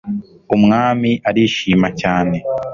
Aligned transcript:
umwami 0.55 1.11
arishima 1.29 1.87
cyane 2.01 2.37